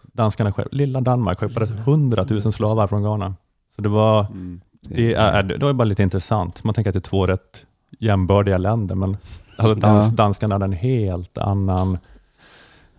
Danskarna, 0.01 0.51
skepp, 0.53 0.67
lilla 0.71 1.01
Danmark 1.01 1.39
skeppade 1.39 1.65
hundratusen 1.67 2.51
slavar 2.51 2.87
från 2.87 3.03
Ghana. 3.03 3.35
Så 3.77 3.81
det 3.81 3.89
var, 3.89 4.19
Mm. 4.25 4.61
det 4.81 5.13
är, 5.13 5.43
det 5.43 5.65
var 5.65 5.73
bara 5.73 5.83
lite 5.85 6.03
intressant. 6.03 6.63
Man 6.63 6.73
tänker 6.73 6.89
att 6.89 6.93
det 6.93 6.99
är 6.99 7.09
två 7.09 7.27
rätt 7.27 7.65
jämbördiga 7.99 8.57
länder, 8.57 8.95
men 8.95 9.17
alltså 9.57 9.75
dans, 9.75 10.05
Ja. 10.09 10.11
danskarna 10.15 10.55
hade 10.55 10.65
en 10.65 10.71
helt 10.73 11.37
annan 11.37 11.97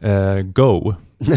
eh, 0.01 0.41
go 0.43 0.95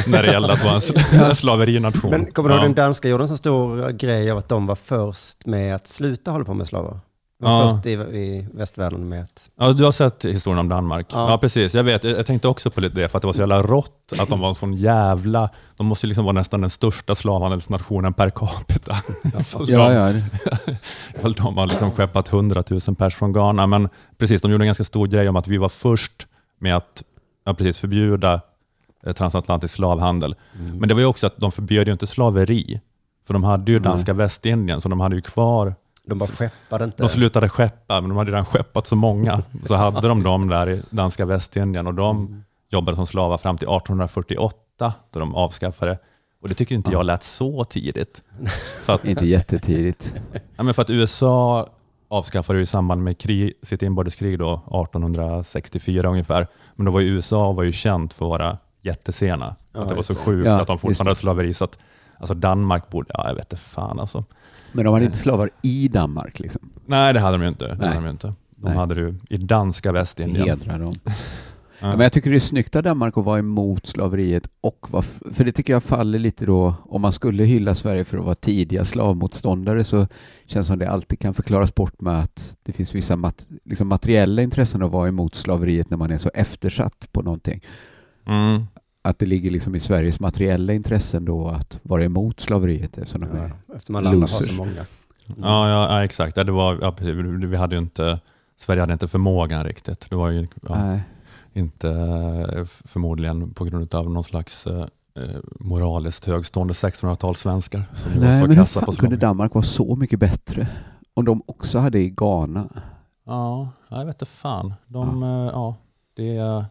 när 0.07 0.23
det 0.23 0.31
gällde 0.31 0.53
att 0.53 0.63
vara 0.63 0.73
en 0.73 0.79
sl- 0.79 1.23
en 1.29 1.35
slaverination. 1.41 2.11
Men 2.11 2.25
kommer 2.25 2.49
du 2.49 2.55
ihåg 2.55 2.63
Ja. 2.63 2.67
den 2.67 2.73
danska 2.75 3.07
gjorde 3.09 3.23
en 3.23 3.27
så 3.27 3.37
stor 3.37 3.89
grej 3.91 4.31
av 4.31 4.37
att 4.37 4.49
de 4.49 4.67
var 4.67 4.75
först 4.75 5.45
med 5.45 5.75
att 5.75 5.87
sluta 5.87 6.31
hålla 6.31 6.45
på 6.45 6.53
med 6.53 6.67
slavar? 6.67 6.99
Ja. 7.41 7.71
först 7.71 7.85
i, 7.85 7.91
i 7.91 8.47
västvärlden 8.53 9.09
med 9.09 9.23
att... 9.23 9.49
Ja, 9.59 9.73
du 9.73 9.83
har 9.83 9.91
sett 9.91 10.25
historien 10.25 10.59
om 10.59 10.69
Danmark? 10.69 11.07
Ja. 11.09 11.29
Ja, 11.31 11.37
precis. 11.37 11.73
Jag 11.73 11.83
vet. 11.83 12.03
Jag 12.03 12.25
tänkte 12.25 12.47
också 12.47 12.71
på 12.71 12.81
lite 12.81 12.95
det, 12.95 13.07
för 13.09 13.17
att 13.17 13.21
det 13.21 13.25
var 13.27 13.33
så 13.33 13.39
jävla 13.39 13.61
rått 13.61 14.13
att 14.19 14.29
de 14.29 14.39
var 14.39 14.49
en 14.49 14.55
sån 14.55 14.73
jävla... 14.73 15.49
De 15.77 15.85
måste 15.87 16.05
ju 16.05 16.07
liksom 16.07 16.25
vara 16.25 16.33
nästan 16.33 16.61
den 16.61 16.69
största 16.69 17.15
slavhandelsnationen 17.15 18.13
per 18.13 18.29
capita. 18.29 18.97
Ifall 19.39 19.69
Ja, 19.69 19.89
de, 19.89 19.95
ja. 19.95 20.21
ifall 21.15 21.33
de 21.33 21.57
har 21.57 21.65
liksom 21.65 21.91
skeppat 21.91 22.33
100 22.33 22.63
000 22.69 22.95
pers 22.95 23.15
från 23.15 23.33
Ghana. 23.33 23.67
Men 23.67 23.89
precis, 24.17 24.41
de 24.41 24.51
gjorde 24.51 24.63
en 24.63 24.67
ganska 24.67 24.83
stor 24.83 25.07
grej 25.07 25.29
om 25.29 25.35
att 25.35 25.47
vi 25.47 25.57
var 25.57 25.69
först 25.69 26.27
med 26.59 26.75
att 26.77 27.03
ja, 27.45 27.53
precis, 27.53 27.77
förbjuda 27.77 28.41
eh, 29.05 29.13
transatlantisk 29.13 29.73
slavhandel. 29.73 30.35
Men 30.79 30.89
det 30.89 30.93
var 30.93 31.01
ju 31.01 31.07
också 31.07 31.27
att 31.27 31.37
de 31.37 31.51
förbjöd 31.51 31.87
ju 31.87 31.93
inte 31.93 32.07
slaveri. 32.07 32.81
För 33.27 33.33
de 33.33 33.43
hade 33.43 33.71
ju 33.71 33.79
danska 33.79 34.13
Västindien, 34.13 34.81
så 34.81 34.89
de 34.89 34.99
hade 34.99 35.15
ju 35.15 35.21
kvar 35.21 35.75
De 36.05 36.17
bara 36.17 36.29
skeppade 36.29 36.85
inte. 36.85 37.03
de 37.03 37.09
slutade 37.09 37.49
skeppa, 37.49 38.01
men 38.01 38.09
de 38.09 38.17
hade 38.17 38.31
redan 38.31 38.45
skeppat 38.45 38.87
så 38.87 38.95
många. 38.95 39.41
Så 39.67 39.75
hade 39.75 40.07
de 40.07 40.23
dem 40.23 40.47
där 40.47 40.69
i 40.69 40.81
danska 40.89 41.25
Västindien 41.25 41.87
och 41.87 41.93
de 41.93 42.43
jobbade 42.69 42.95
som 42.95 43.07
slavar 43.07 43.37
fram 43.37 43.57
till 43.57 43.67
1848 43.67 44.93
då 45.11 45.19
de 45.19 45.35
avskaffade. 45.35 45.99
Och 46.41 46.49
det 46.49 46.55
tycker 46.55 46.75
inte 46.75 46.91
jag 46.91 47.05
lät 47.05 47.23
så 47.23 47.63
tidigt. 47.63 48.21
För 48.81 48.93
att, 48.93 49.05
Inte 49.05 49.25
jättetidigt. 49.25 50.13
ja, 50.55 50.63
men 50.63 50.73
för 50.73 50.81
att 50.81 50.89
USA 50.89 51.67
avskaffade 52.07 52.59
ju 52.59 52.63
i 52.63 52.65
samband 52.65 53.03
med 53.03 53.17
krig, 53.17 53.53
sitt 53.63 53.81
inbördeskrig 53.81 54.39
då, 54.39 54.53
1864 54.53 56.09
ungefär. 56.09 56.47
Men 56.75 56.85
då 56.85 56.91
var 56.91 56.99
ju 56.99 57.07
USA 57.07 57.51
var 57.51 57.63
ju 57.63 57.71
känt 57.71 58.13
för 58.13 58.25
att 58.25 58.29
vara 58.29 58.57
jättesena. 58.81 59.55
Ja, 59.73 59.81
att 59.81 59.89
det 59.89 59.95
var 59.95 60.03
så 60.03 60.15
sjukt 60.15 60.45
Ja, 60.45 60.61
att 60.61 60.67
de 60.67 60.79
fortfarande 60.79 61.09
hade 61.09 61.19
slaveri. 61.19 61.53
Så 61.53 61.63
att, 61.63 61.77
alltså 62.17 62.33
Danmark 62.33 62.89
borde, 62.89 63.11
ja 63.13 63.27
jag 63.27 63.35
vet 63.35 63.53
inte 63.53 63.63
fan 63.63 63.99
alltså. 63.99 64.23
Men 64.71 64.85
de 64.85 64.93
hade 64.93 65.05
inte 65.05 65.17
slavar 65.17 65.49
i 65.61 65.87
Danmark 65.87 66.39
liksom. 66.39 66.69
Nej, 66.85 67.13
det 67.13 67.19
hade 67.19 67.37
de 67.37 67.41
ju 67.43 67.47
inte. 67.49 67.67
Det 67.67 67.75
Nej. 67.75 67.87
hade 67.87 68.05
de 68.05 68.09
inte. 68.09 68.27
De 68.55 68.67
Nej. 68.67 68.75
hade 68.77 68.93
det 68.95 69.01
ju 69.01 69.15
i 69.29 69.37
danska 69.37 69.91
Västindien. 69.91 70.47
Hedrar 70.47 70.79
dem. 70.79 70.95
Ja. 71.83 71.87
Ja, 71.87 71.93
men 71.95 72.03
jag 72.03 72.13
tycker 72.13 72.29
det 72.29 72.35
är 72.35 72.39
snyggt 72.39 72.75
av 72.75 72.83
Danmark 72.83 73.17
att 73.17 73.25
vara 73.25 73.39
emot 73.39 73.85
slaveriet 73.85 74.47
och 74.61 74.87
vara, 74.91 75.03
f- 75.03 75.33
för 75.33 75.43
det 75.43 75.51
tycker 75.51 75.73
jag 75.73 75.83
faller 75.83 76.19
lite 76.19 76.45
då, 76.45 76.75
om 76.83 77.01
man 77.01 77.11
skulle 77.11 77.43
hylla 77.43 77.75
Sverige 77.75 78.03
för 78.05 78.17
att 78.17 78.23
vara 78.23 78.35
tidiga 78.35 78.85
slavmotståndare 78.85 79.83
så 79.83 80.07
känns 80.45 80.67
som 80.67 80.79
det 80.79 80.89
alltid 80.89 81.19
kan 81.19 81.33
förklaras 81.33 81.75
bort 81.75 82.01
med 82.01 82.19
att 82.19 82.57
det 82.63 82.71
finns 82.73 82.95
vissa 82.95 83.15
mat, 83.15 83.47
liksom 83.65 83.87
materiella 83.87 84.41
intressen 84.41 84.83
att 84.83 84.91
vara 84.91 85.07
emot 85.07 85.35
slaveriet 85.35 85.89
när 85.89 85.97
man 85.97 86.11
är 86.11 86.17
så 86.17 86.31
eftersatt 86.33 87.07
på 87.11 87.21
någonting. 87.21 87.61
Mm. 88.25 88.63
Att 89.01 89.19
det 89.19 89.25
ligger 89.25 89.51
liksom 89.51 89.75
i 89.75 89.79
Sveriges 89.79 90.19
materiella 90.19 90.73
intressen 90.73 91.25
då 91.25 91.47
att 91.47 91.79
vara 91.83 92.05
emot 92.05 92.39
slaveriet 92.39 92.97
eftersom 92.97 93.21
de 93.21 93.37
Ja, 93.37 93.43
är 93.43 93.51
eftersom 93.75 93.95
alla 93.95 94.09
andra 94.09 94.27
har 94.27 94.41
så 94.41 94.53
många. 94.53 94.85
Ja, 95.27 95.69
ja, 95.69 95.89
ja, 95.89 96.03
exakt. 96.03 96.37
Ja, 96.37 96.43
det 96.43 96.51
var, 96.51 96.77
ja, 96.81 96.95
vi 97.47 97.55
hade 97.55 97.75
ju 97.75 97.81
inte, 97.81 98.19
Sverige 98.57 98.81
hade 98.81 98.93
inte 98.93 99.07
förmågan 99.07 99.63
riktigt. 99.63 100.09
Det 100.09 100.15
var 100.15 100.29
ju 100.29 100.47
ja, 100.69 100.99
inte 101.53 101.89
eh, 102.55 102.65
förmodligen 102.65 103.53
på 103.53 103.65
grund 103.65 103.95
av 103.95 104.09
någon 104.11 104.23
slags 104.23 104.67
eh, 104.67 104.85
eh, 105.15 105.39
moraliskt 105.59 106.25
högstående 106.25 106.73
1600-talssvenskar 106.73 107.83
som 107.95 108.13
ju 108.13 108.19
var 108.19 108.25
Nej, 108.27 108.41
så 108.41 108.47
men 108.47 108.57
hur 108.57 108.65
fan 108.65 108.85
på 108.85 108.91
kunde. 108.91 109.15
Danmark 109.15 109.53
vara 109.53 109.63
så 109.63 109.95
mycket 109.95 110.19
bättre? 110.19 110.67
Om 111.13 111.25
de 111.25 111.43
också 111.45 111.79
hade 111.79 111.99
i 111.99 112.09
Ghana. 112.09 112.81
Ja, 113.25 113.69
jag 113.89 114.05
vet 114.05 114.15
inte 114.15 114.25
fan. 114.25 114.73
De, 114.87 115.21
ja. 115.21 115.45
ja, 115.51 115.75
det, 116.15 116.37
eh, 116.37 116.63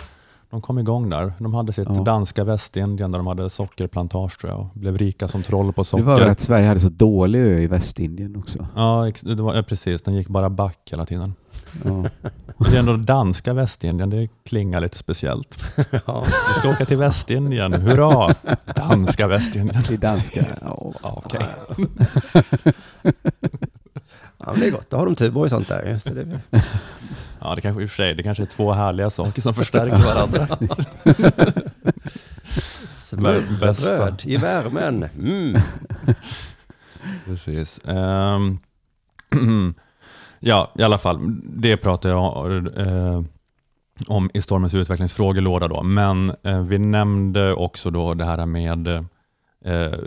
de 0.50 0.61
kom 0.62 0.78
igång 0.78 1.11
där. 1.11 1.33
De 1.38 1.54
hade 1.54 1.73
sitt 1.73 1.88
Ja. 1.95 2.02
danska 2.02 2.45
Västindien 2.45 3.11
där 3.12 3.19
de 3.19 3.26
hade 3.26 3.50
sockerplantage 3.50 4.38
tror 4.40 4.52
jag 4.52 4.61
och 4.61 4.66
blev 4.75 4.99
rika 4.99 5.28
som 5.28 5.42
troll 5.42 5.73
på 5.73 5.80
Det 5.80 5.85
socker. 5.85 6.04
var 6.04 6.19
väl 6.19 6.28
att 6.30 6.40
Sverige 6.40 6.69
hade 6.69 6.80
så 6.80 6.88
dålig 6.88 7.38
ö 7.40 7.59
i 7.59 7.66
Västindien 7.66 8.37
också. 8.37 8.66
Ja, 8.76 9.11
det 9.23 9.42
var, 9.42 9.54
ja, 9.54 9.62
precis. 9.62 10.02
Den 10.02 10.14
gick 10.14 10.28
bara 10.28 10.50
back 10.50 10.78
hela 10.90 11.07
tiden. 11.07 11.35
Ja. 11.85 12.04
Det 12.71 12.76
är 12.76 12.78
ändå 12.80 12.97
danska 12.97 13.52
Västindien, 13.52 14.11
det 14.11 14.28
klingar 14.45 14.80
lite 14.80 14.99
speciellt. 14.99 15.64
Ja. 16.07 16.25
Vi 16.49 16.54
ska 16.54 16.71
åka 16.71 16.85
till 16.85 16.97
Västindien, 16.97 17.73
hurra! 17.73 18.35
Danska 18.76 19.26
Västindien. 19.26 19.83
Det 19.88 19.95
är 19.95 19.99
danska. 19.99 20.47
Ja. 20.61 20.92
Ja, 21.02 21.23
okej. 21.25 21.47
ja, 24.38 24.52
det 24.57 24.66
är 24.66 24.71
gott. 24.71 24.90
Då 24.90 24.97
har 24.97 25.07
de 25.07 25.14
Tuborg 25.14 25.45
och 25.45 25.50
sånt 25.50 25.69
där. 25.69 25.87
Just 25.90 26.04
det, 26.14 26.25
det 26.25 26.40
är... 26.50 26.62
Ja, 27.40 27.54
det 27.54 27.61
kanske 27.61 27.82
i 27.82 27.87
och 27.87 27.90
för 27.90 27.97
sig, 27.97 28.14
det 28.14 28.23
kanske 28.23 28.42
är 28.42 28.47
två 28.47 28.73
härliga 28.73 29.11
saker 29.11 29.42
som 29.42 29.54
förstärker 29.64 29.99
varandra. 29.99 30.49
Smörbröd 32.90 34.23
i 34.25 34.37
värmen. 34.37 35.09
Mm. 35.18 35.61
Precis. 37.25 37.80
Ehm, 37.85 38.59
ja, 40.40 40.73
i 40.78 40.82
alla 40.82 40.99
fall, 40.99 41.18
det 41.42 41.76
pratar 41.76 42.09
jag 42.09 42.66
eh, 42.78 43.23
om 44.06 44.30
i 44.35 44.42
Stormens 44.42 44.75
utvecklingsfrågelåda 44.75 45.68
då, 45.68 45.82
men 45.82 46.32
eh, 46.42 46.62
vi 46.62 46.78
nämnde 46.78 47.54
också 47.54 47.90
då 47.90 48.14
det 48.14 48.25
här 48.25 48.47
med 48.47 48.88
eh, 49.64 49.99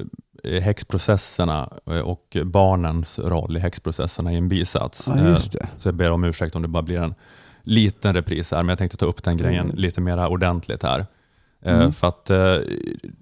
häxprocesserna 0.44 1.70
eh, 1.86 2.00
och 2.00 2.38
barnens 2.44 3.20
roll 3.20 3.58
i 3.58 3.60
häxprocesserna 3.60 4.34
i 4.34 4.36
en 4.38 4.50
bisats. 4.50 5.04
ja, 5.08 5.28
just 5.28 5.52
det. 5.52 5.68
Så 5.78 5.88
jag 5.88 5.96
ber 5.96 6.12
om 6.12 6.24
ursäkt 6.24 6.56
om 6.56 6.62
det 6.62 6.68
bara 6.68 6.84
blir 6.84 7.00
en 7.00 7.16
liten 7.64 8.14
repris 8.14 8.52
här, 8.52 8.58
men 8.64 8.70
jag 8.70 8.78
tänkte 8.78 8.98
ta 8.98 9.06
upp 9.06 9.24
den 9.24 9.38
grejen 9.38 9.66
Mm. 9.66 9.76
lite 9.76 10.02
mer 10.02 10.28
ordentligt 10.28 10.84
här. 10.84 11.00
Eh, 11.62 11.76
Mm. 11.76 11.94
För 11.94 12.08
att 12.08 12.30
eh, 12.30 12.56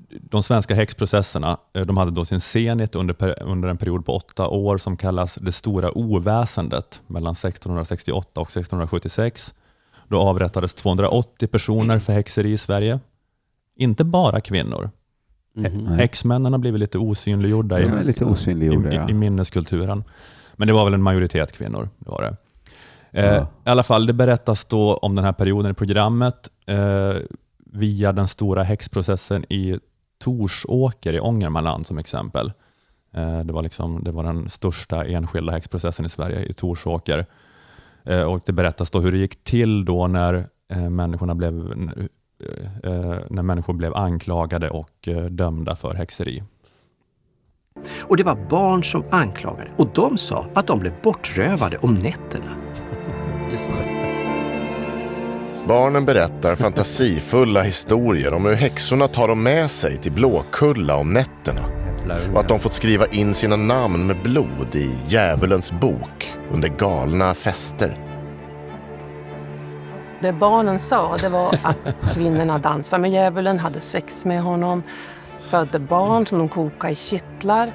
de 0.09 0.43
svenska 0.43 0.75
häxprocesserna, 0.75 1.57
eh, 1.73 1.85
de 1.85 1.97
hade 1.97 2.11
då 2.11 2.25
sin 2.25 2.41
zenit 2.41 2.95
under, 2.95 3.43
under 3.43 3.69
en 3.69 3.77
period 3.77 4.05
på 4.05 4.15
åtta 4.15 4.47
år 4.47 4.77
som 4.77 4.97
kallas 4.97 5.35
det 5.35 5.51
stora 5.51 5.97
oväsendet 5.97 7.01
mellan 7.07 7.31
1668 7.35 8.41
och 8.41 8.47
1676. 8.49 9.53
Då 10.07 10.19
avrättades 10.21 10.73
280 10.73 11.47
personer 11.47 11.99
för 11.99 12.13
häxeri 12.13 12.51
i 12.51 12.57
Sverige. 12.57 12.99
Inte 13.75 14.03
bara 14.03 14.41
kvinnor. 14.41 14.89
Nej. 15.53 15.97
Häxmännen 15.97 16.51
har 16.51 16.59
blivit 16.59 16.79
lite 16.79 16.97
osynliggjorda 16.97 17.79
i, 17.79 18.05
lite 18.05 18.25
osynliggjorda, 18.25 18.91
i, 18.91 18.95
ja. 18.95 19.09
i, 19.09 19.13
minneskulturen. 19.13 20.03
Men 20.55 20.67
det 20.67 20.73
var 20.73 20.85
väl 20.85 20.93
en 20.93 21.01
majoritet 21.01 21.51
kvinnor. 21.51 21.89
Det 21.97 22.09
var 22.09 22.21
det. 22.21 22.35
Eh, 23.19 23.35
Ja. 23.35 23.41
I 23.41 23.69
alla 23.69 23.83
fall, 23.83 24.05
det 24.05 24.13
berättas 24.13 24.65
då 24.65 24.95
om 24.95 25.15
den 25.15 25.25
här 25.25 25.33
perioden 25.33 25.71
i 25.71 25.73
programmet 25.73 26.49
eh, 26.65 27.15
via 27.65 28.11
den 28.11 28.27
stora 28.27 28.63
häxprocessen 28.63 29.45
i 29.49 29.79
Torsåker 30.19 31.13
i 31.13 31.19
Ångermanland 31.19 31.87
som 31.87 31.97
exempel. 31.97 32.51
Eh, 33.13 33.39
det, 33.39 33.53
var 33.53 33.61
liksom, 33.61 34.03
det 34.03 34.11
var 34.11 34.23
den 34.23 34.49
största 34.49 35.05
enskilda 35.05 35.51
häxprocessen 35.51 36.05
i 36.05 36.09
Sverige 36.09 36.45
i 36.45 36.53
Torsåker. 36.53 37.25
Eh, 38.03 38.23
och 38.23 38.41
det 38.45 38.51
berättas 38.51 38.89
då 38.89 38.99
hur 38.99 39.11
det 39.11 39.17
gick 39.17 39.43
till 39.43 39.85
då 39.85 40.07
när, 40.07 40.47
eh, 40.69 40.89
människorna 40.89 41.35
blev, 41.35 41.53
när 43.29 43.43
människor 43.43 43.73
blev 43.73 43.95
anklagade 43.95 44.69
och 44.69 45.07
eh, 45.07 45.23
dömda 45.23 45.75
för 45.75 45.93
häxeri. 45.93 46.43
Och 47.99 48.17
det 48.17 48.23
var 48.23 48.37
barn 48.49 48.83
som 48.83 49.03
anklagade 49.09 49.69
och 49.77 49.87
de 49.93 50.17
sa 50.17 50.45
att 50.53 50.67
de 50.67 50.79
blev 50.79 50.93
bortrövade 51.03 51.77
om 51.77 51.93
nätterna. 51.93 52.57
Barnen 55.67 56.05
berättar 56.05 56.55
fantasifulla 56.55 57.61
historier 57.61 58.33
om 58.33 58.45
hur 58.45 58.55
häxorna 58.55 59.07
tar 59.07 59.27
dem 59.27 59.43
med 59.43 59.71
sig 59.71 59.97
till 59.97 60.11
Blåkulla 60.11 60.95
om 60.95 61.13
nätterna. 61.13 61.65
Och 62.33 62.39
att 62.39 62.47
de 62.47 62.59
fått 62.59 62.73
skriva 62.73 63.07
in 63.07 63.33
sina 63.33 63.55
namn 63.55 64.07
med 64.07 64.21
blod 64.23 64.75
i 64.75 64.95
djävulens 65.07 65.71
bok 65.71 66.33
under 66.51 66.69
galna 66.69 67.33
fester. 67.33 68.10
Det 70.21 70.33
barnen 70.33 70.79
sa 70.79 71.17
det 71.17 71.29
var 71.29 71.59
att 71.63 72.13
kvinnorna 72.13 72.57
dansade 72.57 73.01
med 73.01 73.11
djävulen, 73.11 73.59
hade 73.59 73.79
sex 73.81 74.25
med 74.25 74.41
honom, 74.41 74.83
födde 75.49 75.79
barn 75.79 76.25
som 76.25 76.39
de 76.39 76.49
kokade 76.49 76.93
i 76.93 76.95
kittlar. 76.95 77.73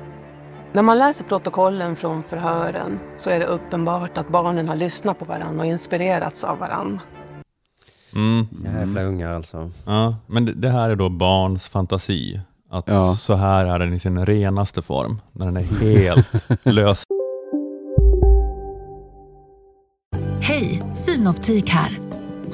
När 0.73 0.83
man 0.83 0.99
läser 0.99 1.25
protokollen 1.25 1.97
från 1.97 2.23
förhören 2.23 2.99
så 3.17 3.31
är 3.31 3.41
det 3.41 3.47
uppenbart 3.47 4.19
att 4.19 4.29
barnen 4.29 4.69
har 4.69 4.77
lyssnat 4.77 5.19
på 5.19 5.25
varandra 5.25 5.61
och 5.61 5.67
inspirerats 5.67 6.45
av 6.45 6.59
varandra. 6.59 7.01
Mm. 8.15 8.47
Jävla 8.65 9.03
ungar 9.03 9.35
alltså. 9.37 9.71
Ja, 9.87 10.17
men 10.27 10.45
det, 10.45 10.53
det 10.53 10.69
här 10.71 10.91
är 10.91 10.97
då 10.97 11.09
barns 11.09 11.69
fantasi. 11.69 12.41
Att 12.71 12.85
Ja. 12.89 13.15
så 13.15 13.35
här 13.35 13.65
är 13.67 13.79
den 13.79 13.93
i 13.95 13.99
sin 13.99 14.27
renaste 14.27 14.83
form, 14.83 15.21
när 15.33 15.47
den 15.47 15.57
är 15.57 15.63
helt 15.63 16.29
lös. 16.63 17.03
Hej, 20.41 20.83
Synoptik 20.95 21.71
här. 21.71 22.06